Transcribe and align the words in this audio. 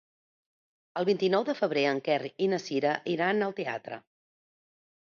El 1.01 1.05
vint-i-nou 1.09 1.45
de 1.49 1.55
febrer 1.59 1.83
en 1.91 2.01
Quer 2.09 2.17
i 2.47 2.49
na 2.55 2.61
Cira 2.65 2.95
iran 3.17 3.51
al 3.51 3.57
teatre. 3.63 4.03